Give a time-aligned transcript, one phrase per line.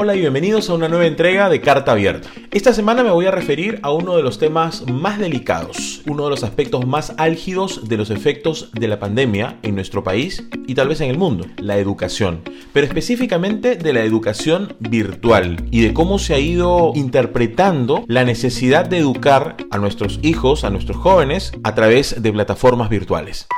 [0.00, 2.28] Hola y bienvenidos a una nueva entrega de Carta Abierta.
[2.52, 6.30] Esta semana me voy a referir a uno de los temas más delicados, uno de
[6.30, 10.86] los aspectos más álgidos de los efectos de la pandemia en nuestro país y tal
[10.86, 12.42] vez en el mundo, la educación,
[12.72, 18.86] pero específicamente de la educación virtual y de cómo se ha ido interpretando la necesidad
[18.86, 23.48] de educar a nuestros hijos, a nuestros jóvenes, a través de plataformas virtuales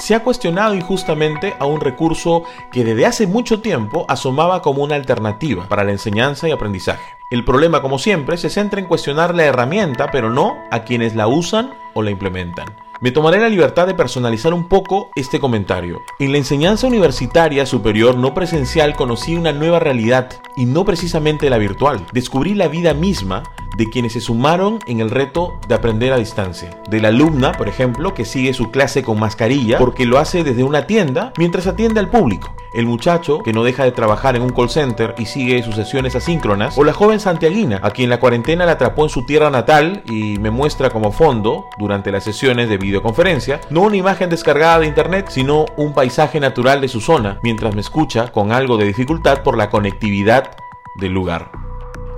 [0.00, 4.94] se ha cuestionado injustamente a un recurso que desde hace mucho tiempo asomaba como una
[4.94, 7.16] alternativa para la enseñanza y aprendizaje.
[7.30, 11.28] El problema, como siempre, se centra en cuestionar la herramienta, pero no a quienes la
[11.28, 12.66] usan o la implementan.
[13.02, 16.02] Me tomaré la libertad de personalizar un poco este comentario.
[16.18, 21.56] En la enseñanza universitaria superior no presencial conocí una nueva realidad y no precisamente la
[21.56, 22.04] virtual.
[22.12, 23.42] Descubrí la vida misma
[23.76, 26.70] de quienes se sumaron en el reto de aprender a distancia.
[26.88, 30.64] De la alumna, por ejemplo, que sigue su clase con mascarilla porque lo hace desde
[30.64, 32.54] una tienda mientras atiende al público.
[32.72, 36.14] El muchacho que no deja de trabajar en un call center y sigue sus sesiones
[36.14, 36.78] asíncronas.
[36.78, 40.38] O la joven santiaguina, a quien la cuarentena la atrapó en su tierra natal y
[40.38, 45.28] me muestra como fondo, durante las sesiones de videoconferencia, no una imagen descargada de internet,
[45.30, 49.56] sino un paisaje natural de su zona, mientras me escucha con algo de dificultad por
[49.56, 50.56] la conectividad
[50.96, 51.69] del lugar.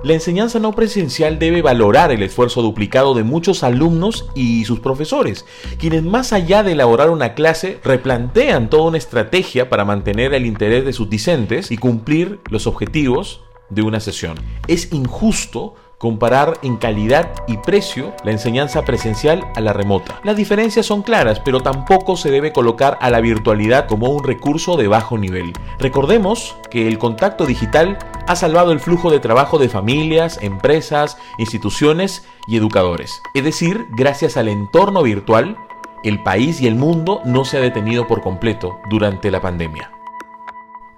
[0.03, 5.45] La enseñanza no presencial debe valorar el esfuerzo duplicado de muchos alumnos y sus profesores,
[5.79, 10.83] quienes más allá de elaborar una clase replantean toda una estrategia para mantener el interés
[10.83, 14.35] de sus discentes y cumplir los objetivos de una sesión.
[14.67, 20.19] Es injusto comparar en calidad y precio la enseñanza presencial a la remota.
[20.25, 24.75] Las diferencias son claras, pero tampoco se debe colocar a la virtualidad como un recurso
[24.75, 25.53] de bajo nivel.
[25.79, 32.27] Recordemos que el contacto digital ha salvado el flujo de trabajo de familias, empresas, instituciones
[32.47, 33.21] y educadores.
[33.33, 35.55] Es decir, gracias al entorno virtual,
[36.03, 39.92] el país y el mundo no se ha detenido por completo durante la pandemia.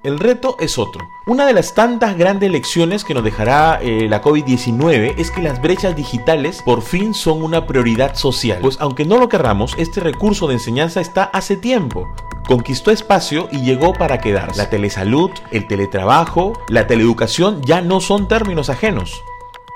[0.06, 1.10] El reto es otro.
[1.26, 5.60] Una de las tantas grandes lecciones que nos dejará eh, la COVID-19 es que las
[5.60, 8.60] brechas digitales por fin son una prioridad social.
[8.62, 12.08] Pues aunque no lo querramos, este recurso de enseñanza está hace tiempo.
[12.48, 14.60] Conquistó espacio y llegó para quedarse.
[14.60, 19.24] La telesalud, el teletrabajo, la teleeducación ya no son términos ajenos.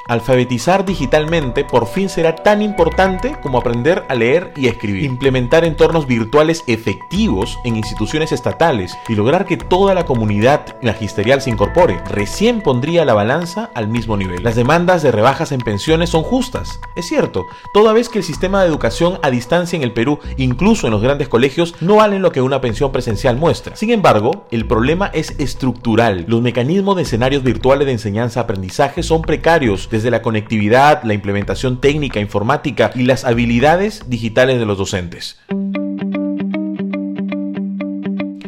[0.10, 5.04] Alfabetizar digitalmente por fin será tan importante como aprender a leer y escribir.
[5.04, 11.52] Implementar entornos virtuales efectivos en instituciones estatales y lograr que toda la comunidad magisterial se
[11.52, 14.44] incorpore recién pondría la balanza al mismo nivel.
[14.44, 18.62] Las demandas de rebajas en pensiones son justas, es cierto, toda vez que el sistema
[18.62, 22.32] de educación a distancia en el Perú, incluso en los grandes colegios, no valen lo
[22.32, 23.76] que una pensión presencial muestra.
[23.76, 26.26] Sin embargo, el problema es estructural.
[26.28, 32.22] Los mecanismos de escenarios virtuales de enseñanza-aprendizaje son precarios desde la conectividad, la implementación técnica,
[32.22, 35.38] informática y las habilidades digitales de los docentes.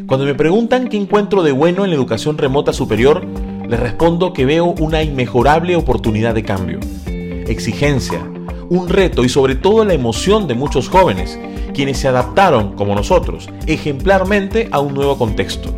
[0.07, 3.25] Cuando me preguntan qué encuentro de bueno en la educación remota superior,
[3.67, 8.21] les respondo que veo una inmejorable oportunidad de cambio, exigencia,
[8.69, 11.37] un reto y sobre todo la emoción de muchos jóvenes,
[11.73, 15.73] quienes se adaptaron, como nosotros, ejemplarmente a un nuevo contexto,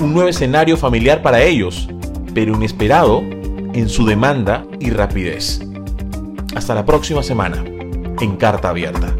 [0.00, 1.88] un nuevo escenario familiar para ellos,
[2.34, 3.24] pero inesperado
[3.78, 5.60] en su demanda y rapidez.
[6.56, 7.64] Hasta la próxima semana
[8.20, 9.17] en Carta Abierta.